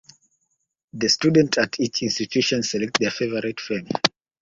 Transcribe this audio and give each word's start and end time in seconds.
The 0.93 1.09
students 1.09 1.59
at 1.59 1.79
each 1.79 2.01
institution 2.01 2.63
select 2.63 2.97
their 2.99 3.11
favourite 3.11 3.59
film. 3.59 3.85